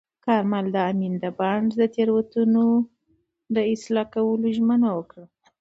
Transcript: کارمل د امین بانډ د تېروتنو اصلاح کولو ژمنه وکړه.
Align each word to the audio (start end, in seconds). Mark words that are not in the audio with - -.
کارمل 0.25 0.65
د 0.75 0.77
امین 0.89 1.13
بانډ 1.37 1.67
د 1.79 1.81
تېروتنو 1.93 2.65
اصلاح 3.75 4.07
کولو 4.13 4.47
ژمنه 4.57 4.89
وکړه. 4.97 5.25